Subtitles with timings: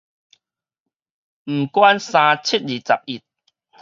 [1.43, 3.21] 毋管三七二十一